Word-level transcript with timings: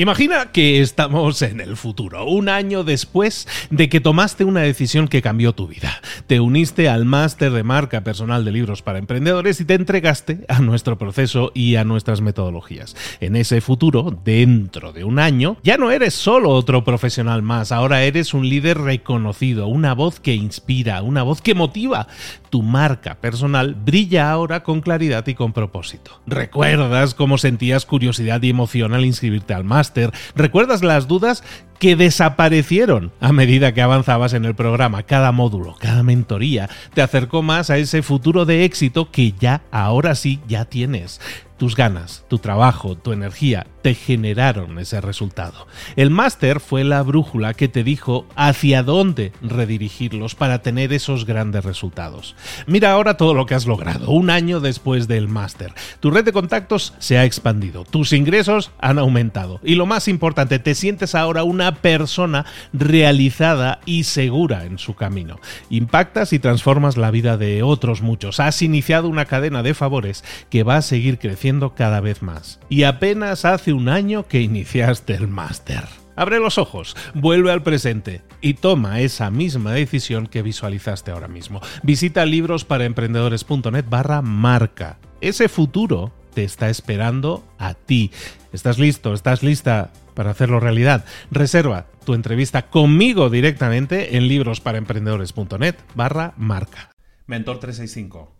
Imagina 0.00 0.50
que 0.50 0.80
estamos 0.80 1.42
en 1.42 1.60
el 1.60 1.76
futuro, 1.76 2.24
un 2.24 2.48
año 2.48 2.84
después 2.84 3.46
de 3.68 3.90
que 3.90 4.00
tomaste 4.00 4.44
una 4.44 4.62
decisión 4.62 5.08
que 5.08 5.20
cambió 5.20 5.52
tu 5.52 5.68
vida. 5.68 6.00
Te 6.26 6.40
uniste 6.40 6.88
al 6.88 7.04
máster 7.04 7.52
de 7.52 7.64
marca 7.64 8.02
personal 8.02 8.46
de 8.46 8.50
libros 8.50 8.80
para 8.80 8.98
emprendedores 8.98 9.60
y 9.60 9.66
te 9.66 9.74
entregaste 9.74 10.46
a 10.48 10.60
nuestro 10.60 10.96
proceso 10.96 11.52
y 11.54 11.76
a 11.76 11.84
nuestras 11.84 12.22
metodologías. 12.22 12.96
En 13.20 13.36
ese 13.36 13.60
futuro, 13.60 14.18
dentro 14.24 14.94
de 14.94 15.04
un 15.04 15.18
año, 15.18 15.58
ya 15.62 15.76
no 15.76 15.90
eres 15.90 16.14
solo 16.14 16.48
otro 16.48 16.82
profesional 16.82 17.42
más, 17.42 17.70
ahora 17.70 18.02
eres 18.02 18.32
un 18.32 18.48
líder 18.48 18.78
reconocido, 18.78 19.66
una 19.66 19.92
voz 19.92 20.18
que 20.18 20.34
inspira, 20.34 21.02
una 21.02 21.24
voz 21.24 21.42
que 21.42 21.54
motiva. 21.54 22.06
Tu 22.48 22.62
marca 22.62 23.16
personal 23.20 23.74
brilla 23.74 24.30
ahora 24.30 24.62
con 24.62 24.80
claridad 24.80 25.26
y 25.26 25.34
con 25.34 25.52
propósito. 25.52 26.22
¿Recuerdas 26.26 27.14
cómo 27.14 27.36
sentías 27.36 27.84
curiosidad 27.84 28.42
y 28.42 28.48
emoción 28.48 28.94
al 28.94 29.04
inscribirte 29.04 29.52
al 29.52 29.64
máster? 29.64 29.89
¿Recuerdas 30.34 30.82
las 30.82 31.08
dudas 31.08 31.42
que 31.78 31.96
desaparecieron 31.96 33.12
a 33.20 33.32
medida 33.32 33.72
que 33.72 33.82
avanzabas 33.82 34.32
en 34.34 34.44
el 34.44 34.54
programa? 34.54 35.02
Cada 35.02 35.32
módulo, 35.32 35.76
cada 35.78 36.02
mentoría 36.02 36.68
te 36.94 37.02
acercó 37.02 37.42
más 37.42 37.70
a 37.70 37.78
ese 37.78 38.02
futuro 38.02 38.44
de 38.44 38.64
éxito 38.64 39.10
que 39.10 39.32
ya, 39.32 39.62
ahora 39.70 40.14
sí, 40.14 40.40
ya 40.46 40.64
tienes. 40.64 41.20
Tus 41.60 41.76
ganas, 41.76 42.24
tu 42.28 42.38
trabajo, 42.38 42.96
tu 42.96 43.12
energía 43.12 43.66
te 43.82 43.94
generaron 43.94 44.78
ese 44.78 45.02
resultado. 45.02 45.66
El 45.94 46.08
máster 46.08 46.58
fue 46.58 46.84
la 46.84 47.02
brújula 47.02 47.52
que 47.52 47.68
te 47.68 47.84
dijo 47.84 48.26
hacia 48.34 48.82
dónde 48.82 49.32
redirigirlos 49.42 50.34
para 50.34 50.62
tener 50.62 50.94
esos 50.94 51.26
grandes 51.26 51.62
resultados. 51.62 52.34
Mira 52.66 52.92
ahora 52.92 53.18
todo 53.18 53.34
lo 53.34 53.44
que 53.44 53.54
has 53.54 53.66
logrado, 53.66 54.10
un 54.10 54.30
año 54.30 54.60
después 54.60 55.06
del 55.06 55.28
máster. 55.28 55.74
Tu 56.00 56.10
red 56.10 56.24
de 56.24 56.32
contactos 56.32 56.94
se 56.98 57.18
ha 57.18 57.26
expandido, 57.26 57.84
tus 57.84 58.14
ingresos 58.14 58.70
han 58.78 58.98
aumentado 58.98 59.60
y 59.62 59.74
lo 59.74 59.84
más 59.84 60.08
importante, 60.08 60.60
te 60.60 60.74
sientes 60.74 61.14
ahora 61.14 61.42
una 61.44 61.74
persona 61.74 62.46
realizada 62.72 63.80
y 63.84 64.04
segura 64.04 64.64
en 64.64 64.78
su 64.78 64.94
camino. 64.94 65.38
Impactas 65.68 66.32
y 66.32 66.38
transformas 66.38 66.96
la 66.96 67.10
vida 67.10 67.36
de 67.36 67.62
otros 67.62 68.00
muchos. 68.00 68.40
Has 68.40 68.62
iniciado 68.62 69.08
una 69.10 69.26
cadena 69.26 69.62
de 69.62 69.74
favores 69.74 70.24
que 70.48 70.62
va 70.62 70.76
a 70.76 70.82
seguir 70.82 71.18
creciendo 71.18 71.49
cada 71.74 72.00
vez 72.00 72.22
más. 72.22 72.60
Y 72.68 72.84
apenas 72.84 73.44
hace 73.44 73.72
un 73.72 73.88
año 73.88 74.26
que 74.26 74.40
iniciaste 74.40 75.14
el 75.14 75.28
máster. 75.28 75.84
Abre 76.16 76.38
los 76.38 76.58
ojos, 76.58 76.96
vuelve 77.14 77.50
al 77.50 77.62
presente 77.62 78.22
y 78.40 78.54
toma 78.54 79.00
esa 79.00 79.30
misma 79.30 79.72
decisión 79.72 80.26
que 80.26 80.42
visualizaste 80.42 81.10
ahora 81.10 81.28
mismo. 81.28 81.60
Visita 81.82 82.26
librosparaemprendedores.net 82.26 83.84
barra 83.88 84.22
marca. 84.22 84.98
Ese 85.20 85.48
futuro 85.48 86.12
te 86.34 86.44
está 86.44 86.68
esperando 86.68 87.44
a 87.58 87.74
ti. 87.74 88.10
¿Estás 88.52 88.78
listo? 88.78 89.14
¿Estás 89.14 89.42
lista 89.42 89.92
para 90.14 90.30
hacerlo 90.30 90.60
realidad? 90.60 91.04
Reserva 91.30 91.86
tu 92.04 92.14
entrevista 92.14 92.68
conmigo 92.68 93.30
directamente 93.30 94.16
en 94.16 94.28
librosparaemprendedores.net 94.28 95.76
barra 95.94 96.34
marca. 96.36 96.90
Mentor 97.26 97.60
365. 97.60 98.34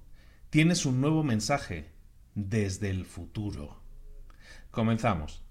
Tienes 0.50 0.84
un 0.84 1.00
nuevo 1.00 1.22
mensaje 1.22 1.89
desde 2.34 2.90
el 2.90 3.04
futuro. 3.04 3.80
Comenzamos. 4.70 5.42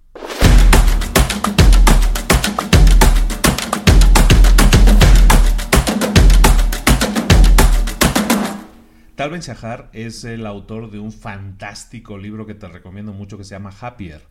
Tal 9.20 9.32
Ben 9.32 9.42
Shahar 9.42 9.90
es 9.92 10.24
el 10.24 10.46
autor 10.46 10.92
de 10.92 11.00
un 11.00 11.12
fantástico 11.12 12.18
libro 12.18 12.46
que 12.46 12.56
te 12.56 12.70
recomiendo 12.70 13.12
mucho 13.12 13.38
que 13.38 13.44
se 13.44 13.54
llama 13.54 13.74
Happier, 13.82 14.22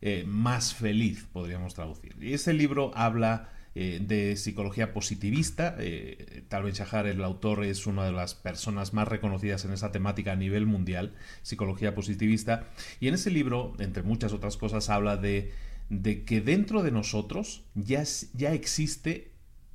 eh, 0.00 0.24
más 0.26 0.74
feliz 0.74 1.28
podríamos 1.32 1.74
traducir. 1.74 2.16
Y 2.20 2.32
ese 2.32 2.52
libro 2.52 2.90
habla 2.96 3.50
eh, 3.74 4.00
de 4.02 4.36
psicología 4.36 4.92
positivista. 4.92 5.76
Eh, 5.78 6.44
Tal 6.48 6.64
Ben 6.64 6.74
Shahar, 6.74 7.06
el 7.06 7.24
autor, 7.24 7.64
es 7.64 7.86
una 7.86 8.04
de 8.04 8.12
las 8.12 8.34
personas 8.34 8.92
más 8.92 9.08
reconocidas 9.08 9.64
en 9.64 9.72
esa 9.72 9.92
temática 9.92 10.32
a 10.32 10.36
nivel 10.36 10.66
mundial, 10.66 11.14
psicología 11.42 11.94
positivista. 11.94 12.68
Y 13.00 13.08
en 13.08 13.14
ese 13.14 13.30
libro, 13.30 13.74
entre 13.78 14.02
muchas 14.02 14.32
otras 14.32 14.56
cosas, 14.56 14.90
habla 14.90 15.16
de, 15.16 15.52
de 15.88 16.24
que 16.24 16.40
dentro 16.40 16.82
de 16.82 16.90
nosotros 16.90 17.64
ya, 17.74 18.02
ya 18.34 18.52
existe 18.52 19.32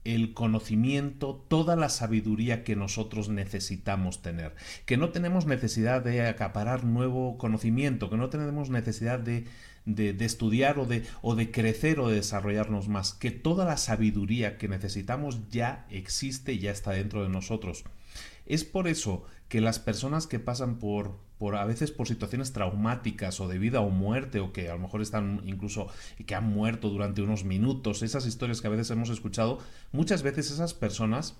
el 0.07 0.33
conocimiento, 0.33 1.43
toda 1.49 1.75
la 1.75 1.89
sabiduría 1.89 2.63
que 2.63 2.77
nosotros 2.77 3.27
necesitamos 3.27 4.21
tener. 4.21 4.55
Que 4.85 4.95
no 4.95 5.09
tenemos 5.09 5.45
necesidad 5.45 6.01
de 6.01 6.25
acaparar 6.25 6.85
nuevo 6.85 7.37
conocimiento, 7.37 8.09
que 8.09 8.15
no 8.15 8.29
tenemos 8.29 8.69
necesidad 8.69 9.19
de 9.19 9.45
de, 9.87 10.25
estudiar 10.25 10.77
o 10.79 10.85
de, 10.85 11.03
o 11.21 11.35
de 11.35 11.49
crecer 11.49 11.99
o 11.99 12.09
de 12.09 12.15
desarrollarnos 12.15 12.89
más, 12.89 13.13
que 13.13 13.31
toda 13.31 13.65
la 13.65 13.77
sabiduría 13.77 14.57
que 14.57 14.67
necesitamos 14.67 15.49
ya 15.49 15.87
existe 15.89 16.53
y 16.53 16.59
ya 16.59 16.71
está 16.71 16.91
dentro 16.91 17.23
de 17.23 17.29
nosotros. 17.29 17.85
Es 18.45 18.63
por 18.63 18.87
eso 18.87 19.23
que 19.47 19.61
las 19.61 19.79
personas 19.79 20.27
que 20.27 20.39
pasan 20.39 20.77
por, 20.77 21.17
por 21.37 21.55
a 21.55 21.65
veces 21.65 21.91
por 21.91 22.07
situaciones 22.07 22.51
traumáticas 22.51 23.39
o 23.39 23.47
de 23.47 23.59
vida 23.59 23.79
o 23.79 23.89
muerte 23.89 24.39
o 24.41 24.51
que 24.51 24.69
a 24.69 24.73
lo 24.73 24.79
mejor 24.79 25.01
están 25.01 25.41
incluso 25.45 25.87
que 26.25 26.35
han 26.35 26.45
muerto 26.45 26.89
durante 26.89 27.21
unos 27.21 27.45
minutos, 27.45 28.03
esas 28.03 28.25
historias 28.25 28.61
que 28.61 28.67
a 28.67 28.71
veces 28.71 28.91
hemos 28.91 29.09
escuchado, 29.09 29.59
muchas 29.93 30.21
veces 30.21 30.51
esas 30.51 30.73
personas 30.73 31.37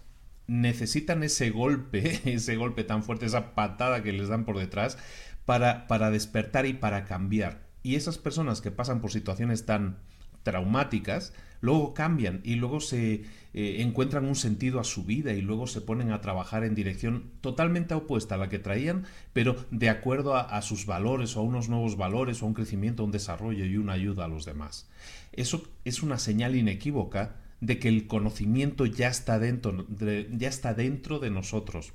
necesitan 0.47 1.21
ese 1.23 1.49
golpe, 1.49 2.21
ese 2.33 2.55
golpe 2.55 2.85
tan 2.85 3.03
fuerte, 3.03 3.25
esa 3.25 3.55
patada 3.55 4.03
que 4.03 4.13
les 4.13 4.29
dan 4.29 4.45
por 4.45 4.57
detrás 4.57 4.97
para, 5.45 5.87
para 5.87 6.11
despertar 6.11 6.65
y 6.65 6.73
para 6.73 7.03
cambiar. 7.03 7.66
Y 7.87 7.95
esas 7.95 8.17
personas 8.17 8.59
que 8.59 8.69
pasan 8.69 8.99
por 8.99 9.11
situaciones 9.11 9.65
tan 9.65 9.99
traumáticas, 10.43 11.31
luego 11.61 11.93
cambian 11.93 12.41
y 12.43 12.55
luego 12.55 12.81
se 12.81 13.23
eh, 13.53 13.77
encuentran 13.79 14.25
un 14.25 14.35
sentido 14.35 14.81
a 14.81 14.83
su 14.83 15.05
vida 15.05 15.31
y 15.31 15.41
luego 15.41 15.67
se 15.67 15.79
ponen 15.79 16.11
a 16.11 16.19
trabajar 16.19 16.65
en 16.65 16.75
dirección 16.75 17.31
totalmente 17.39 17.93
opuesta 17.93 18.35
a 18.35 18.39
la 18.39 18.49
que 18.49 18.59
traían, 18.59 19.05
pero 19.31 19.55
de 19.71 19.87
acuerdo 19.87 20.35
a, 20.35 20.61
sus 20.63 20.85
valores 20.85 21.37
o 21.37 21.39
a 21.39 21.43
unos 21.43 21.69
nuevos 21.69 21.95
valores 21.95 22.41
o 22.41 22.45
a 22.45 22.49
un 22.49 22.55
crecimiento, 22.55 23.05
un 23.05 23.11
desarrollo 23.11 23.63
y 23.63 23.77
una 23.77 23.93
ayuda 23.93 24.25
a 24.25 24.27
los 24.27 24.43
demás. 24.43 24.89
Eso 25.31 25.63
es 25.85 26.03
una 26.03 26.19
señal 26.19 26.57
inequívoca 26.57 27.37
de 27.61 27.79
que 27.79 27.87
el 27.87 28.05
conocimiento 28.07 28.85
ya 28.85 29.07
está 29.07 29.39
dentro 29.39 29.87
ya 29.97 30.49
está 30.49 30.73
dentro 30.73 31.19
de 31.19 31.29
nosotros. 31.29 31.93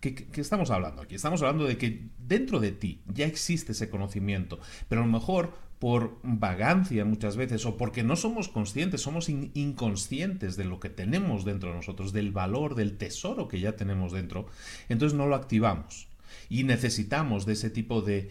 ¿Qué, 0.00 0.26
estamos 0.36 0.70
hablando 0.70 1.02
aquí? 1.02 1.14
Estamos 1.14 1.40
hablando 1.42 1.64
de 1.64 1.78
que 1.78 2.08
dentro 2.18 2.60
de 2.60 2.72
ti 2.72 3.02
ya 3.06 3.26
existe 3.26 3.72
ese 3.72 3.88
conocimiento, 3.88 4.60
pero 4.88 5.02
a 5.02 5.06
lo 5.06 5.10
mejor 5.10 5.52
por 5.78 6.18
vagancia 6.22 7.04
muchas 7.04 7.36
veces 7.36 7.66
o 7.66 7.76
porque 7.76 8.02
no 8.02 8.16
somos 8.16 8.48
conscientes, 8.48 9.00
somos 9.00 9.28
inconscientes 9.28 10.56
de 10.56 10.64
lo 10.64 10.80
que 10.80 10.88
tenemos 10.88 11.44
dentro 11.44 11.70
de 11.70 11.76
nosotros, 11.76 12.12
del 12.12 12.32
valor, 12.32 12.74
del 12.74 12.96
tesoro 12.96 13.48
que 13.48 13.60
ya 13.60 13.76
tenemos 13.76 14.12
dentro, 14.12 14.46
entonces 14.88 15.16
no 15.16 15.26
lo 15.26 15.34
activamos. 15.34 16.08
Y 16.48 16.64
necesitamos 16.64 17.46
de 17.46 17.52
ese 17.54 17.70
tipo 17.70 18.02
de, 18.02 18.30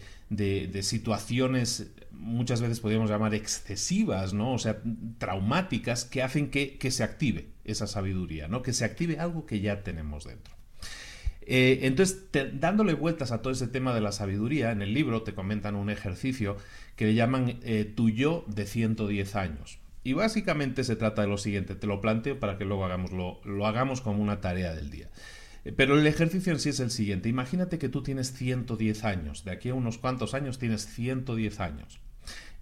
situaciones, 0.82 1.92
muchas 2.12 2.60
veces 2.60 2.80
podríamos 2.80 3.10
llamar 3.10 3.34
excesivas, 3.34 4.34
¿no? 4.34 4.54
O 4.54 4.58
sea, 4.58 4.80
traumáticas, 5.18 6.04
que 6.04 6.22
hacen 6.22 6.50
que, 6.50 6.78
que 6.78 6.90
se 6.90 7.02
active 7.02 7.48
esa 7.64 7.86
sabiduría, 7.86 8.48
¿no? 8.48 8.62
Que 8.62 8.72
se 8.72 8.84
active 8.84 9.18
algo 9.18 9.46
que 9.46 9.60
ya 9.60 9.82
tenemos 9.82 10.24
dentro. 10.24 10.54
Eh, 11.46 11.80
entonces, 11.82 12.24
dándole 12.54 12.94
vueltas 12.94 13.30
a 13.30 13.42
todo 13.42 13.52
ese 13.52 13.68
tema 13.68 13.94
de 13.94 14.00
la 14.00 14.12
sabiduría, 14.12 14.72
en 14.72 14.82
el 14.82 14.94
libro 14.94 15.22
te 15.22 15.34
comentan 15.34 15.76
un 15.76 15.90
ejercicio 15.90 16.56
que 16.96 17.06
le 17.06 17.14
llaman 17.14 17.58
eh, 17.62 17.84
tu 17.84 18.08
yo 18.08 18.44
de 18.48 18.66
110 18.66 19.36
años. 19.36 19.78
Y 20.04 20.12
básicamente 20.12 20.84
se 20.84 20.96
trata 20.96 21.22
de 21.22 21.28
lo 21.28 21.38
siguiente, 21.38 21.74
te 21.74 21.86
lo 21.86 22.00
planteo 22.00 22.38
para 22.38 22.58
que 22.58 22.64
luego 22.64 22.84
hagamos 22.84 23.10
lo, 23.12 23.66
hagamos 23.66 24.00
como 24.00 24.22
una 24.22 24.40
tarea 24.40 24.74
del 24.74 24.90
día. 24.90 25.08
Eh, 25.64 25.72
pero 25.72 25.98
el 25.98 26.06
ejercicio 26.06 26.52
en 26.52 26.60
sí 26.60 26.70
es 26.70 26.80
el 26.80 26.90
siguiente, 26.90 27.28
imagínate 27.28 27.78
que 27.78 27.88
tú 27.88 28.02
tienes 28.02 28.32
110 28.32 29.04
años, 29.04 29.44
de 29.44 29.52
aquí 29.52 29.70
a 29.70 29.74
unos 29.74 29.98
cuantos 29.98 30.34
años 30.34 30.58
tienes 30.58 30.86
110 30.86 31.60
años. 31.60 32.00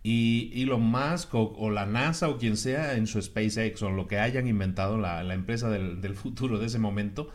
Y 0.04 0.60
Elon 0.60 0.82
Musk 0.82 1.32
o, 1.32 1.70
la 1.70 1.86
NASA 1.86 2.28
o 2.28 2.36
quien 2.36 2.56
sea 2.56 2.96
en 2.96 3.06
su 3.06 3.22
SpaceX 3.22 3.82
o 3.82 3.90
lo 3.90 4.08
que 4.08 4.18
hayan 4.18 4.48
inventado 4.48 4.98
la, 4.98 5.22
empresa 5.32 5.70
del 5.70 6.14
futuro 6.16 6.58
de 6.58 6.66
ese 6.66 6.80
momento, 6.80 7.30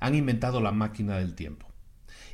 han 0.00 0.14
inventado 0.14 0.60
la 0.60 0.72
máquina 0.72 1.18
del 1.18 1.34
tiempo. 1.34 1.66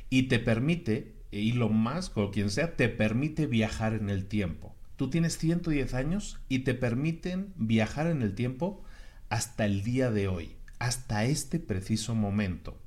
Y 0.09 0.23
te 0.23 0.39
permite, 0.39 1.15
lo 1.31 1.69
más 1.69 2.11
o 2.15 2.31
quien 2.31 2.49
sea, 2.49 2.75
te 2.75 2.89
permite 2.89 3.47
viajar 3.47 3.93
en 3.93 4.09
el 4.09 4.25
tiempo. 4.25 4.75
Tú 4.95 5.09
tienes 5.09 5.37
110 5.37 5.93
años 5.93 6.39
y 6.47 6.59
te 6.59 6.73
permiten 6.73 7.53
viajar 7.57 8.07
en 8.07 8.21
el 8.21 8.33
tiempo 8.33 8.83
hasta 9.29 9.65
el 9.65 9.83
día 9.83 10.11
de 10.11 10.27
hoy, 10.27 10.55
hasta 10.79 11.25
este 11.25 11.59
preciso 11.59 12.15
momento. 12.15 12.79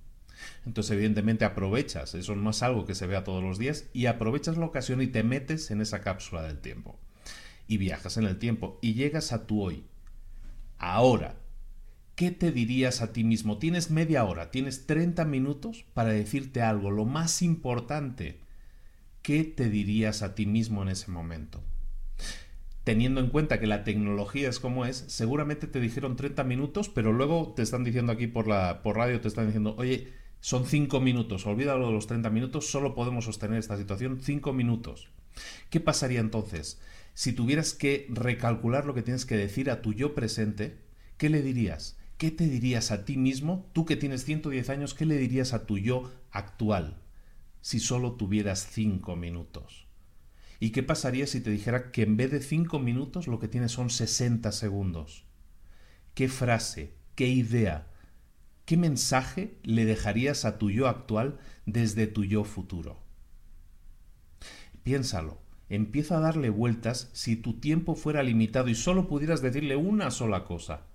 Entonces, 0.65 0.93
evidentemente, 0.93 1.45
aprovechas, 1.45 2.15
eso 2.15 2.37
no 2.37 2.51
es 2.51 2.63
algo 2.63 2.87
que 2.87 2.95
se 2.95 3.07
vea 3.07 3.25
todos 3.25 3.43
los 3.43 3.59
días, 3.59 3.87
y 3.93 4.07
aprovechas 4.07 4.57
la 4.57 4.67
ocasión 4.67 5.03
y 5.03 5.09
te 5.09 5.23
metes 5.23 5.71
en 5.71 5.81
esa 5.81 6.01
cápsula 6.01 6.43
del 6.43 6.61
tiempo. 6.61 6.99
Y 7.67 7.77
viajas 7.77 8.17
en 8.17 8.25
el 8.25 8.39
tiempo 8.39 8.79
y 8.81 8.95
llegas 8.95 9.33
a 9.33 9.47
tu 9.47 9.61
hoy. 9.63 9.85
Ahora, 10.79 11.35
¿qué 12.19 12.33
te 12.33 12.51
dirías 12.51 13.01
a 13.01 13.13
ti 13.13 13.23
mismo? 13.23 13.59
Tienes 13.59 13.93
media 13.93 14.25
hora, 14.25 14.51
tienes 14.51 14.87
30 14.87 15.25
minutos 15.25 15.85
para 15.95 16.09
decirte 16.11 16.63
algo, 16.63 16.91
lo 16.91 17.05
más 17.05 17.43
importante. 17.43 18.41
¿Qué 19.23 19.45
te 19.45 19.71
dirías 19.71 20.23
a 20.23 20.35
ti 20.35 20.45
mismo 20.45 20.83
en 20.83 20.89
ese 20.89 21.13
momento? 21.13 21.63
teniendo 22.83 23.21
en 23.21 23.29
cuenta 23.29 23.61
que 23.61 23.67
la 23.67 23.85
tecnología 23.85 24.49
es 24.49 24.61
como 24.61 24.87
es, 24.87 25.05
seguramente 25.09 25.67
te 25.67 25.79
dijeron 25.79 26.17
30 26.17 26.43
minutos, 26.45 26.89
pero 26.89 27.13
luego 27.13 27.53
te 27.55 27.61
están 27.61 27.85
diciendo 27.85 28.13
aquí 28.13 28.29
por, 28.29 28.49
la, 28.49 28.83
por 28.83 28.97
radio, 28.97 29.21
te 29.21 29.29
están 29.29 29.45
diciendo, 29.45 29.75
oye, 29.77 30.09
son 30.41 30.65
5 30.65 30.99
minutos, 30.99 31.45
olvídalo 31.45 31.89
de 31.89 31.93
los 31.93 32.07
30 32.07 32.31
minutos, 32.31 32.71
solo 32.71 32.95
podemos 32.95 33.27
sostener 33.27 33.59
esta 33.59 33.77
situación 33.77 34.21
5 34.23 34.55
minutos. 34.55 35.11
¿Qué 35.69 35.81
pasaría 35.81 36.21
entonces? 36.21 36.81
Si 37.13 37.35
tuvieras 37.35 37.75
que 37.75 38.07
recalcular 38.09 38.87
lo 38.87 38.95
que 38.95 39.03
tienes 39.03 39.27
que 39.27 39.37
decir 39.37 39.71
a 39.71 39.83
tu 39.83 39.93
yo 39.93 40.15
presente, 40.15 40.79
¿qué 41.19 41.29
le 41.29 41.43
dirías? 41.43 41.99
¿Qué 42.19 42.33
te 42.33 42.49
dirías 42.49 42.91
a 42.91 43.05
ti 43.05 43.17
mismo? 43.17 43.71
Tú 43.73 43.87
que 43.87 43.95
tienes 43.95 44.25
110 44.25 44.71
años, 44.71 44.93
¿qué 44.93 45.07
le 45.07 45.17
dirías 45.17 45.53
a 45.53 45.67
tu 45.67 45.79
yo 45.79 46.11
actual 46.33 47.01
si 47.61 47.79
solo 47.79 48.15
tuvieras 48.15 48.67
5 48.73 49.15
minutos? 49.15 49.87
¿Y 50.59 50.71
qué 50.71 50.83
pasaría 50.83 51.29
si 51.29 51.41
te 51.41 51.51
dijera 51.51 51.93
que 51.93 52.03
en 52.03 52.17
vez 52.17 52.33
de 52.33 52.41
5 52.41 52.81
minutos 52.81 53.29
lo 53.29 53.39
que 53.39 53.47
tienes 53.47 53.71
son 53.71 53.89
60 53.89 54.51
segundos? 54.51 55.27
¿Qué 56.15 56.29
frase, 56.29 56.93
qué 57.15 57.29
idea, 57.29 57.87
qué 58.65 58.77
mensaje 58.77 59.57
le 59.63 59.85
dejarías 59.85 60.45
a 60.45 60.59
tu 60.59 60.73
yo 60.73 60.89
actual 60.89 61.39
desde 61.67 62.09
tu 62.09 62.25
yo 62.25 62.43
futuro? 62.43 63.01
Piénsalo, 64.83 65.39
empieza 65.69 66.17
a 66.17 66.21
darle 66.21 66.51
vueltas 66.51 67.11
si 67.13 67.37
tu 67.37 67.61
tiempo 67.61 67.95
fuera 67.95 68.25
limitado 68.25 68.67
y 68.67 68.75
solo 68.75 69.07
pudieras 69.07 69.41
decirle 69.41 69.77
una 69.77 70.11
sola 70.11 70.45
cosa. 70.45 70.89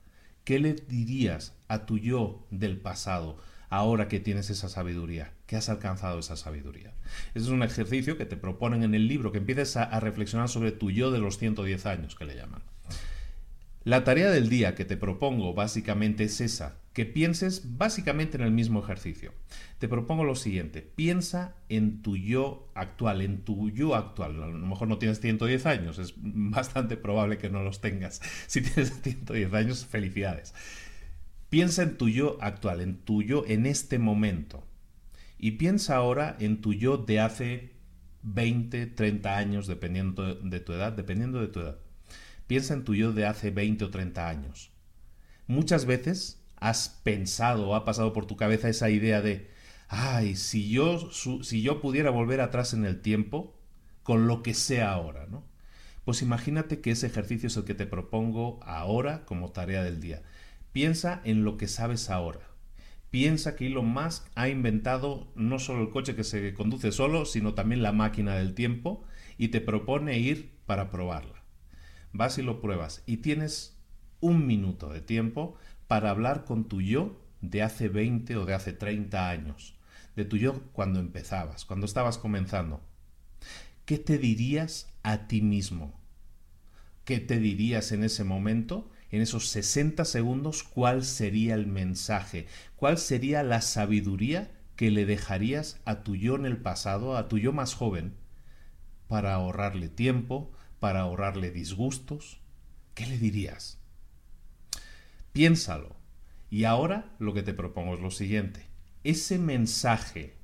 ¿Qué 0.43 0.59
le 0.59 0.73
dirías 0.73 1.53
a 1.67 1.85
tu 1.85 1.97
yo 1.97 2.45
del 2.51 2.77
pasado 2.77 3.37
ahora 3.69 4.07
que 4.07 4.19
tienes 4.19 4.49
esa 4.49 4.69
sabiduría? 4.69 5.33
que 5.53 5.57
has 5.57 5.69
alcanzado 5.69 6.17
esa 6.17 6.35
sabiduría. 6.35 6.93
Ese 7.35 7.45
es 7.45 7.49
un 7.49 7.61
ejercicio 7.61 8.17
que 8.17 8.25
te 8.25 8.37
proponen 8.37 8.81
en 8.81 8.95
el 8.95 9.07
libro, 9.07 9.31
que 9.31 9.37
empieces 9.37 9.77
a, 9.77 9.83
a 9.83 9.99
reflexionar 9.99 10.49
sobre 10.49 10.71
tu 10.71 10.89
yo 10.89 11.11
de 11.11 11.19
los 11.19 11.37
110 11.37 11.85
años, 11.85 12.15
que 12.15 12.25
le 12.25 12.35
llaman. 12.35 12.63
La 13.83 14.03
tarea 14.03 14.31
del 14.31 14.49
día 14.49 14.73
que 14.73 14.83
te 14.83 14.97
propongo 14.97 15.53
básicamente 15.53 16.23
es 16.23 16.41
esa, 16.41 16.77
que 16.93 17.05
pienses 17.05 17.77
básicamente 17.77 18.37
en 18.37 18.43
el 18.43 18.51
mismo 18.51 18.81
ejercicio. 18.81 19.33
Te 19.79 19.87
propongo 19.87 20.23
lo 20.23 20.35
siguiente, 20.35 20.81
piensa 20.81 21.55
en 21.67 22.03
tu 22.03 22.15
yo 22.15 22.71
actual, 22.75 23.21
en 23.21 23.43
tu 23.43 23.71
yo 23.71 23.95
actual. 23.95 24.41
A 24.41 24.47
lo 24.47 24.67
mejor 24.67 24.87
no 24.87 24.99
tienes 24.99 25.19
110 25.19 25.65
años, 25.65 25.97
es 25.97 26.13
bastante 26.17 26.95
probable 26.95 27.39
que 27.39 27.49
no 27.49 27.63
los 27.63 27.81
tengas. 27.81 28.21
Si 28.47 28.61
tienes 28.61 29.01
110 29.01 29.53
años, 29.53 29.85
felicidades. 29.85 30.53
Piensa 31.49 31.83
en 31.83 31.97
tu 31.97 32.09
yo 32.09 32.37
actual, 32.41 32.81
en 32.81 32.97
tu 32.97 33.23
yo 33.23 33.43
en 33.47 33.65
este 33.65 33.97
momento. 33.97 34.63
Y 35.39 35.51
piensa 35.51 35.95
ahora 35.95 36.37
en 36.39 36.61
tu 36.61 36.73
yo 36.73 36.97
de 36.97 37.19
hace 37.19 37.73
20, 38.21 38.87
30 38.87 39.37
años, 39.37 39.67
dependiendo 39.67 40.35
de 40.35 40.59
tu 40.59 40.73
edad, 40.73 40.93
dependiendo 40.93 41.41
de 41.41 41.47
tu 41.47 41.59
edad. 41.59 41.77
Piensa 42.47 42.73
en 42.73 42.83
tu 42.83 42.95
yo 42.95 43.11
de 43.11 43.25
hace 43.25 43.51
20 43.51 43.85
o 43.85 43.89
30 43.89 44.29
años. 44.29 44.71
Muchas 45.47 45.85
veces 45.85 46.42
has 46.69 46.89
pensado 47.03 47.75
ha 47.75 47.85
pasado 47.85 48.13
por 48.13 48.25
tu 48.25 48.37
cabeza 48.37 48.69
esa 48.69 48.89
idea 48.89 49.21
de, 49.21 49.49
ay, 49.87 50.35
si 50.35 50.69
yo, 50.69 51.11
si 51.11 51.61
yo 51.61 51.81
pudiera 51.81 52.09
volver 52.09 52.41
atrás 52.41 52.73
en 52.73 52.85
el 52.85 53.01
tiempo, 53.01 53.55
con 54.03 54.27
lo 54.27 54.43
que 54.43 54.53
sé 54.53 54.81
ahora, 54.81 55.27
¿no? 55.27 55.43
Pues 56.05 56.21
imagínate 56.21 56.81
que 56.81 56.91
ese 56.91 57.07
ejercicio 57.07 57.47
es 57.47 57.57
el 57.57 57.63
que 57.63 57.75
te 57.75 57.87
propongo 57.87 58.59
ahora 58.63 59.25
como 59.25 59.51
tarea 59.51 59.83
del 59.83 60.01
día. 60.01 60.21
Piensa 60.73 61.21
en 61.23 61.43
lo 61.45 61.57
que 61.57 61.67
sabes 61.67 62.09
ahora 62.09 62.53
piensa 63.13 63.55
que 63.55 63.67
Elon 63.67 63.85
Musk 63.93 64.25
ha 64.33 64.49
inventado 64.49 65.31
no 65.35 65.59
solo 65.59 65.83
el 65.83 65.91
coche 65.91 66.15
que 66.15 66.23
se 66.23 66.55
conduce 66.55 66.91
solo, 66.91 67.25
sino 67.25 67.53
también 67.53 67.83
la 67.83 67.91
máquina 67.91 68.33
del 68.33 68.55
tiempo 68.55 69.03
y 69.37 69.49
te 69.49 69.61
propone 69.61 70.17
ir 70.17 70.57
para 70.65 70.89
probarla. 70.89 71.43
Vas 72.11 72.39
y 72.39 72.41
lo 72.41 72.59
pruebas 72.59 73.03
y 73.05 73.17
tienes 73.17 73.79
un 74.19 74.47
minuto 74.47 74.91
de 74.91 75.01
tiempo 75.01 75.53
para 75.93 76.09
hablar 76.09 76.43
con 76.43 76.67
tu 76.67 76.81
yo 76.81 77.21
de 77.41 77.61
hace 77.61 77.87
20 77.87 78.37
o 78.37 78.45
de 78.47 78.55
hace 78.55 78.73
30 78.73 79.29
años, 79.29 79.75
de 80.15 80.25
tu 80.25 80.37
yo 80.37 80.63
cuando 80.71 80.99
empezabas, 80.99 81.65
cuando 81.65 81.85
estabas 81.85 82.17
comenzando. 82.17 82.81
¿Qué 83.85 83.99
te 83.99 84.17
dirías 84.17 84.91
a 85.03 85.27
ti 85.27 85.43
mismo? 85.43 85.93
¿Qué 87.05 87.19
te 87.19 87.37
dirías 87.37 87.91
en 87.91 88.03
ese 88.03 88.23
momento 88.23 88.89
en 89.11 89.21
esos 89.21 89.49
60 89.49 90.03
segundos 90.05 90.63
cuál 90.63 91.03
sería 91.03 91.53
el 91.53 91.67
mensaje, 91.67 92.47
cuál 92.75 92.97
sería 92.97 93.43
la 93.43 93.61
sabiduría 93.61 94.49
que 94.75 94.89
le 94.89 95.05
dejarías 95.05 95.79
a 95.85 96.01
tu 96.01 96.15
yo 96.15 96.33
en 96.37 96.47
el 96.47 96.57
pasado, 96.57 97.17
a 97.17 97.27
tu 97.27 97.37
yo 97.37 97.53
más 97.53 97.75
joven, 97.75 98.15
para 99.07 99.35
ahorrarle 99.35 99.89
tiempo, 99.89 100.51
para 100.79 101.01
ahorrarle 101.01 101.51
disgustos. 101.51 102.39
¿Qué 102.95 103.05
le 103.05 103.19
dirías? 103.19 103.82
Piénsalo. 105.33 105.97
Y 106.49 106.63
ahora 106.63 107.15
lo 107.19 107.33
que 107.33 107.43
te 107.43 107.53
propongo 107.53 107.95
es 107.95 107.99
lo 107.99 108.11
siguiente. 108.11 108.65
Ese 109.03 109.39
mensaje, 109.39 110.37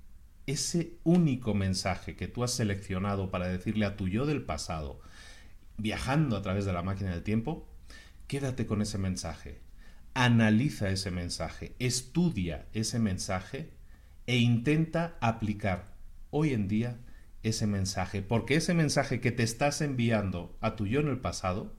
ese 0.47 0.97
único 1.03 1.53
mensaje 1.53 2.15
que 2.15 2.27
tú 2.27 2.44
has 2.44 2.51
seleccionado 2.51 3.31
para 3.31 3.47
decirle 3.47 3.86
a 3.86 3.95
tu 3.95 4.07
yo 4.07 4.25
del 4.25 4.44
pasado, 4.44 5.00
viajando 5.77 6.36
a 6.36 6.41
través 6.41 6.65
de 6.65 6.74
la 6.74 6.81
máquina 6.81 7.12
del 7.12 7.24
tiempo, 7.24 7.69
Quédate 8.30 8.68
con 8.68 8.83
ese 8.83 9.00
mensaje, 9.00 9.59
analiza 10.13 10.92
ese 10.92 11.09
mensaje, 11.09 11.74
estudia 11.80 12.68
ese 12.74 13.00
mensaje 13.00 13.71
e 14.27 14.38
intenta 14.38 15.18
aplicar 15.19 15.95
hoy 16.30 16.53
en 16.53 16.68
día 16.68 17.00
ese 17.42 17.65
mensaje, 17.65 18.21
porque 18.21 18.53
ese 18.53 18.75
mensaje 18.75 19.19
que 19.19 19.31
te 19.31 19.42
estás 19.42 19.81
enviando 19.81 20.56
a 20.62 20.75
tu 20.75 20.85
yo 20.85 21.00
en 21.00 21.07
el 21.07 21.19
pasado 21.19 21.75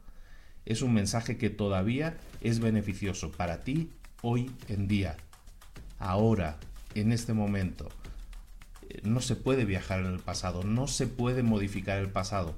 es 0.71 0.83
un 0.83 0.95
mensaje 0.95 1.37
que 1.37 1.51
todavía 1.51 2.17
es 2.41 2.61
beneficioso 2.61 3.33
para 3.33 3.63
ti 3.63 3.91
hoy 4.23 4.53
en 4.69 4.87
día, 4.87 5.17
ahora, 5.99 6.61
en 6.95 7.11
este 7.11 7.33
momento. 7.33 7.89
No 9.03 9.21
se 9.21 9.35
puede 9.35 9.65
viajar 9.65 9.99
en 9.99 10.07
el 10.07 10.21
pasado, 10.21 10.63
no 10.63 10.87
se 10.87 11.09
puede 11.09 11.43
modificar 11.43 11.99
el 11.99 12.09
pasado. 12.09 12.55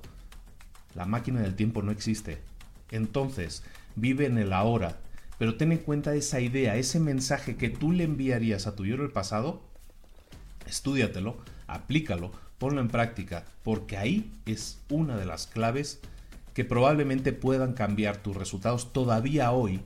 La 0.94 1.06
máquina 1.06 1.41
del 1.41 1.55
tiempo 1.55 1.81
no 1.81 1.91
existe. 1.91 2.43
Entonces, 2.91 3.62
vive 3.97 4.26
en 4.26 4.37
el 4.37 4.53
ahora, 4.53 4.99
pero 5.38 5.56
ten 5.56 5.73
en 5.73 5.79
cuenta 5.79 6.15
esa 6.15 6.38
idea, 6.38 6.76
ese 6.76 7.00
mensaje 7.00 7.56
que 7.56 7.70
tú 7.70 7.93
le 7.93 8.05
enviarías 8.05 8.67
a 8.67 8.76
tu 8.76 8.85
yo 8.85 8.99
del 8.99 9.11
pasado, 9.11 9.62
estúdiatelo, 10.67 11.38
aplícalo, 11.67 12.31
ponlo 12.58 12.82
en 12.82 12.88
práctica, 12.88 13.47
porque 13.65 13.97
ahí 13.97 14.31
es 14.44 14.82
una 14.91 15.17
de 15.17 15.25
las 15.25 15.47
claves 15.47 16.00
que 16.54 16.64
probablemente 16.64 17.32
puedan 17.32 17.72
cambiar 17.72 18.19
tus 18.19 18.37
resultados 18.37 18.93
todavía 18.93 19.52
hoy 19.52 19.81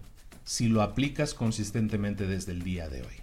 si 0.44 0.68
lo 0.68 0.82
aplicas 0.82 1.34
consistentemente 1.34 2.26
desde 2.26 2.52
el 2.52 2.62
día 2.62 2.88
de 2.88 3.02
hoy. 3.02 3.14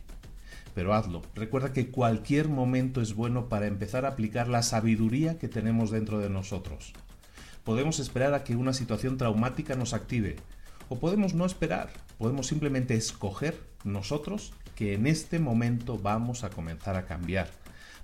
Pero 0.75 0.94
hazlo. 0.94 1.22
Recuerda 1.36 1.72
que 1.72 1.89
cualquier 1.89 2.50
momento 2.50 3.01
es 3.01 3.13
bueno 3.13 3.48
para 3.48 3.68
empezar 3.68 4.06
a 4.06 4.10
aplicar 4.10 4.48
la 4.48 4.63
sabiduría 4.63 5.38
que 5.38 5.48
tenemos 5.48 5.91
dentro 5.91 6.20
de 6.20 6.29
nosotros. 6.29 6.94
Podemos 7.63 8.00
esperar 8.00 8.34
a 8.34 8.44
que 8.44 8.56
una 8.56 8.74
situación 8.74 9.18
traumática 9.18 9.75
nos 9.75 9.94
active, 9.94 10.36
o 10.89 11.00
podemos 11.00 11.34
no 11.34 11.46
esperar, 11.46 11.91
podemos 12.18 12.48
simplemente 12.48 12.96
escoger 12.96 13.58
nosotros 13.84 14.53
que 14.75 14.94
en 14.94 15.08
este 15.08 15.39
momento 15.39 15.98
vamos 15.98 16.44
a 16.44 16.50
comenzar 16.50 16.96
a 16.96 17.06
cambiar. 17.06 17.50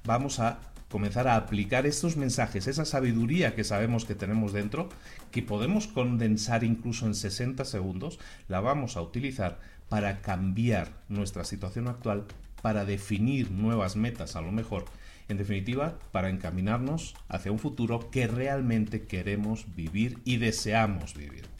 Vamos 0.05 0.39
a 0.39 0.59
comenzar 0.89 1.27
a 1.27 1.35
aplicar 1.35 1.85
estos 1.85 2.17
mensajes, 2.17 2.67
esa 2.67 2.85
sabiduría 2.85 3.55
que 3.55 3.63
sabemos 3.63 4.05
que 4.05 4.15
tenemos 4.15 4.53
dentro, 4.53 4.89
que 5.31 5.43
podemos 5.43 5.87
condensar 5.87 6.63
incluso 6.63 7.05
en 7.05 7.15
60 7.15 7.63
segundos, 7.65 8.19
la 8.47 8.59
vamos 8.59 8.97
a 8.97 9.01
utilizar 9.01 9.59
para 9.87 10.21
cambiar 10.21 10.89
nuestra 11.07 11.43
situación 11.43 11.87
actual, 11.87 12.25
para 12.61 12.85
definir 12.85 13.51
nuevas 13.51 13.95
metas 13.95 14.35
a 14.35 14.41
lo 14.41 14.51
mejor, 14.51 14.85
en 15.27 15.37
definitiva, 15.37 15.99
para 16.11 16.29
encaminarnos 16.29 17.15
hacia 17.27 17.51
un 17.51 17.59
futuro 17.59 18.09
que 18.09 18.27
realmente 18.27 19.05
queremos 19.05 19.65
vivir 19.75 20.19
y 20.25 20.37
deseamos 20.37 21.13
vivir. 21.13 21.58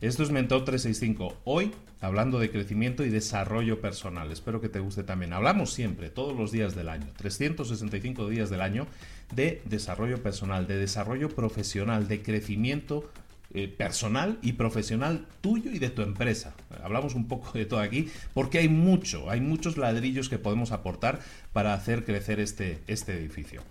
Esto 0.00 0.22
es 0.22 0.30
Mentor 0.30 0.64
365. 0.64 1.38
Hoy 1.42 1.72
hablando 2.00 2.38
de 2.38 2.52
crecimiento 2.52 3.04
y 3.04 3.08
desarrollo 3.08 3.80
personal. 3.80 4.30
Espero 4.30 4.60
que 4.60 4.68
te 4.68 4.78
guste 4.78 5.02
también. 5.02 5.32
Hablamos 5.32 5.72
siempre, 5.72 6.08
todos 6.08 6.36
los 6.36 6.52
días 6.52 6.76
del 6.76 6.88
año, 6.88 7.08
365 7.16 8.28
días 8.28 8.48
del 8.48 8.60
año, 8.60 8.86
de 9.34 9.60
desarrollo 9.64 10.22
personal, 10.22 10.68
de 10.68 10.78
desarrollo 10.78 11.30
profesional, 11.30 12.06
de 12.06 12.22
crecimiento 12.22 13.10
eh, 13.54 13.66
personal 13.66 14.38
y 14.40 14.52
profesional 14.52 15.26
tuyo 15.40 15.72
y 15.72 15.80
de 15.80 15.90
tu 15.90 16.02
empresa. 16.02 16.54
Hablamos 16.80 17.16
un 17.16 17.26
poco 17.26 17.50
de 17.58 17.66
todo 17.66 17.80
aquí 17.80 18.08
porque 18.34 18.58
hay 18.58 18.68
mucho, 18.68 19.28
hay 19.28 19.40
muchos 19.40 19.78
ladrillos 19.78 20.28
que 20.28 20.38
podemos 20.38 20.70
aportar 20.70 21.18
para 21.52 21.74
hacer 21.74 22.04
crecer 22.04 22.38
este, 22.38 22.78
este 22.86 23.14
edificio. 23.14 23.62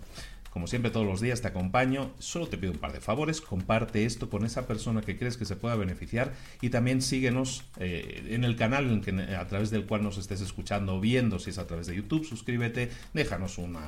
Como 0.58 0.66
siempre 0.66 0.90
todos 0.90 1.06
los 1.06 1.20
días 1.20 1.40
te 1.40 1.46
acompaño, 1.46 2.10
solo 2.18 2.48
te 2.48 2.58
pido 2.58 2.72
un 2.72 2.80
par 2.80 2.92
de 2.92 3.00
favores, 3.00 3.40
comparte 3.40 4.04
esto 4.04 4.28
con 4.28 4.44
esa 4.44 4.66
persona 4.66 5.02
que 5.02 5.16
crees 5.16 5.36
que 5.36 5.44
se 5.44 5.54
pueda 5.54 5.76
beneficiar 5.76 6.32
y 6.60 6.70
también 6.70 7.00
síguenos 7.00 7.62
eh, 7.78 8.26
en 8.30 8.42
el 8.42 8.56
canal 8.56 9.00
a 9.38 9.46
través 9.46 9.70
del 9.70 9.86
cual 9.86 10.02
nos 10.02 10.18
estés 10.18 10.40
escuchando 10.40 10.96
o 10.96 11.00
viendo, 11.00 11.38
si 11.38 11.50
es 11.50 11.58
a 11.58 11.68
través 11.68 11.86
de 11.86 11.94
YouTube, 11.94 12.26
suscríbete, 12.26 12.90
déjanos 13.14 13.56
un 13.58 13.78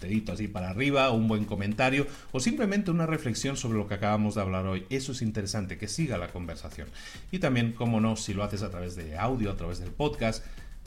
dedito 0.00 0.32
así 0.32 0.48
para 0.48 0.70
arriba, 0.70 1.10
un 1.10 1.28
buen 1.28 1.44
comentario 1.44 2.06
o 2.32 2.40
simplemente 2.40 2.90
una 2.90 3.04
reflexión 3.04 3.58
sobre 3.58 3.76
lo 3.76 3.86
que 3.86 3.92
acabamos 3.92 4.36
de 4.36 4.40
hablar 4.40 4.66
hoy. 4.66 4.86
Eso 4.88 5.12
es 5.12 5.20
interesante, 5.20 5.76
que 5.76 5.86
siga 5.86 6.16
la 6.16 6.28
conversación. 6.28 6.88
Y 7.30 7.40
también, 7.40 7.72
como 7.72 8.00
no, 8.00 8.16
si 8.16 8.32
lo 8.32 8.42
haces 8.42 8.62
a 8.62 8.70
través 8.70 8.96
de 8.96 9.18
audio, 9.18 9.50
a 9.50 9.56
través 9.58 9.80
del 9.80 9.90
podcast, 9.90 10.42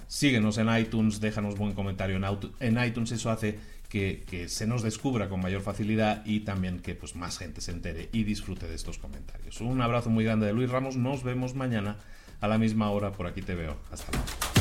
síguenos 0.08 0.58
en 0.58 0.76
iTunes, 0.76 1.20
déjanos 1.20 1.58
buen 1.58 1.74
comentario 1.74 2.20
en, 2.60 2.84
iTunes, 2.84 3.12
eso 3.12 3.30
hace 3.30 3.60
que, 3.90 4.48
se 4.50 4.68
nos 4.68 4.84
descubra 4.84 5.30
con 5.30 5.42
mayor 5.42 5.62
facilidad 5.62 6.26
y 6.26 6.42
también 6.42 6.80
que 6.80 6.96
pues, 6.96 7.16
más 7.16 7.38
gente 7.38 7.62
se 7.62 7.72
entere 7.72 8.10
y 8.12 8.24
disfrute 8.24 8.68
de 8.68 8.76
estos 8.76 8.98
comentarios. 8.98 9.62
Un 9.62 9.82
abrazo 9.82 10.10
muy 10.10 10.24
grande 10.24 10.48
de 10.48 10.54
Luis 10.54 10.70
Ramos, 10.70 10.96
nos 10.98 11.24
vemos 11.24 11.56
mañana 11.56 11.98
a 12.42 12.48
la 12.48 12.58
misma 12.58 12.92
hora, 12.92 13.12
por 13.12 13.28
aquí 13.28 13.42
te 13.42 13.56
veo. 13.56 13.78
Hasta 13.92 14.12
luego. 14.12 14.57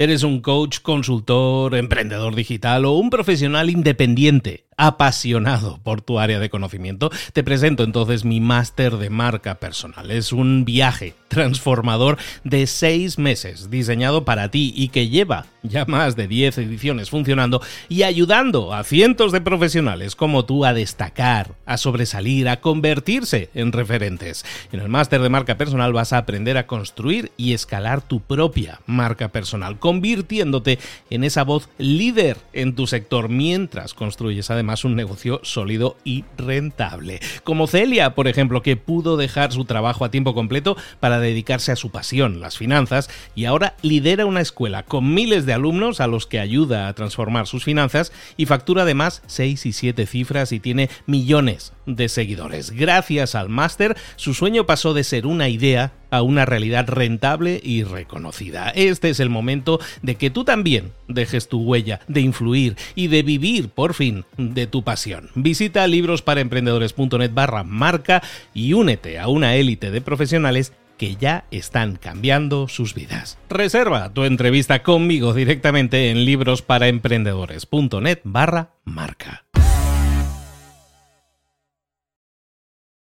¿Eres 0.00 0.22
un 0.22 0.40
coach, 0.42 0.78
consultor, 0.80 1.74
emprendedor 1.74 2.36
digital 2.36 2.84
o 2.84 2.92
un 2.92 3.10
profesional 3.10 3.68
independiente? 3.68 4.67
Apasionado 4.78 5.78
por 5.82 6.00
tu 6.00 6.18
área 6.18 6.38
de 6.38 6.48
conocimiento, 6.48 7.10
te 7.34 7.44
presento 7.44 7.82
entonces 7.82 8.24
mi 8.24 8.40
máster 8.40 8.96
de 8.96 9.10
marca 9.10 9.56
personal. 9.56 10.10
Es 10.10 10.32
un 10.32 10.64
viaje 10.64 11.14
transformador 11.28 12.16
de 12.44 12.66
seis 12.66 13.18
meses 13.18 13.70
diseñado 13.70 14.24
para 14.24 14.50
ti 14.50 14.72
y 14.74 14.88
que 14.88 15.08
lleva 15.08 15.46
ya 15.62 15.84
más 15.84 16.16
de 16.16 16.28
10 16.28 16.58
ediciones 16.58 17.10
funcionando 17.10 17.60
y 17.88 18.02
ayudando 18.02 18.72
a 18.72 18.84
cientos 18.84 19.32
de 19.32 19.40
profesionales 19.40 20.16
como 20.16 20.44
tú 20.44 20.64
a 20.64 20.72
destacar, 20.72 21.56
a 21.66 21.76
sobresalir, 21.76 22.48
a 22.48 22.60
convertirse 22.60 23.50
en 23.54 23.72
referentes. 23.72 24.44
En 24.72 24.80
el 24.80 24.88
máster 24.88 25.20
de 25.20 25.28
marca 25.28 25.58
personal 25.58 25.92
vas 25.92 26.12
a 26.12 26.18
aprender 26.18 26.56
a 26.56 26.66
construir 26.66 27.32
y 27.36 27.52
escalar 27.52 28.00
tu 28.00 28.20
propia 28.20 28.80
marca 28.86 29.28
personal, 29.28 29.78
convirtiéndote 29.78 30.78
en 31.10 31.24
esa 31.24 31.44
voz 31.44 31.68
líder 31.78 32.38
en 32.52 32.74
tu 32.74 32.86
sector 32.86 33.28
mientras 33.28 33.92
construyes 33.92 34.50
un 34.84 34.96
negocio 34.96 35.40
sólido 35.42 35.96
y 36.04 36.24
rentable. 36.36 37.20
Como 37.44 37.66
Celia, 37.66 38.14
por 38.14 38.28
ejemplo, 38.28 38.62
que 38.62 38.76
pudo 38.76 39.16
dejar 39.16 39.52
su 39.52 39.64
trabajo 39.64 40.04
a 40.04 40.10
tiempo 40.10 40.34
completo 40.34 40.76
para 41.00 41.20
dedicarse 41.20 41.72
a 41.72 41.76
su 41.76 41.90
pasión, 41.90 42.40
las 42.40 42.56
finanzas, 42.56 43.08
y 43.34 43.44
ahora 43.44 43.74
lidera 43.82 44.26
una 44.26 44.40
escuela 44.40 44.82
con 44.82 45.14
miles 45.14 45.46
de 45.46 45.52
alumnos 45.52 46.00
a 46.00 46.06
los 46.06 46.26
que 46.26 46.40
ayuda 46.40 46.88
a 46.88 46.92
transformar 46.94 47.46
sus 47.46 47.64
finanzas 47.64 48.12
y 48.36 48.46
factura 48.46 48.82
además 48.82 49.22
6 49.26 49.66
y 49.66 49.72
7 49.72 50.06
cifras 50.06 50.52
y 50.52 50.60
tiene 50.60 50.90
millones 51.06 51.72
de 51.86 52.08
seguidores. 52.08 52.70
Gracias 52.70 53.34
al 53.34 53.48
máster, 53.48 53.96
su 54.16 54.34
sueño 54.34 54.66
pasó 54.66 54.94
de 54.94 55.04
ser 55.04 55.26
una 55.26 55.48
idea 55.48 55.92
a 56.10 56.22
una 56.22 56.44
realidad 56.44 56.88
rentable 56.88 57.60
y 57.62 57.84
reconocida. 57.84 58.70
Este 58.70 59.10
es 59.10 59.20
el 59.20 59.30
momento 59.30 59.80
de 60.02 60.16
que 60.16 60.30
tú 60.30 60.44
también 60.44 60.92
dejes 61.06 61.48
tu 61.48 61.62
huella, 61.62 62.00
de 62.08 62.20
influir 62.20 62.76
y 62.94 63.08
de 63.08 63.22
vivir 63.22 63.68
por 63.68 63.94
fin 63.94 64.24
de 64.36 64.66
tu 64.66 64.82
pasión. 64.82 65.30
Visita 65.34 65.86
librosparaemprendedores.net 65.86 67.30
barra 67.32 67.64
marca 67.64 68.22
y 68.54 68.72
únete 68.72 69.18
a 69.18 69.28
una 69.28 69.56
élite 69.56 69.90
de 69.90 70.00
profesionales 70.00 70.72
que 70.98 71.16
ya 71.16 71.44
están 71.50 71.96
cambiando 71.96 72.68
sus 72.68 72.92
vidas. 72.94 73.38
Reserva 73.48 74.12
tu 74.12 74.24
entrevista 74.24 74.82
conmigo 74.82 75.32
directamente 75.32 76.10
en 76.10 76.24
librosparaemprendedores.net 76.24 78.20
barra 78.24 78.72
marca. 78.84 79.44